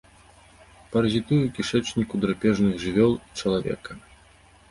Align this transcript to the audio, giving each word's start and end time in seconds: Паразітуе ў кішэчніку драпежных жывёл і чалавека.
Паразітуе 0.93 1.37
ў 1.45 1.49
кішэчніку 1.57 2.21
драпежных 2.23 2.73
жывёл 2.87 3.11
і 3.19 3.27
чалавека. 3.43 3.91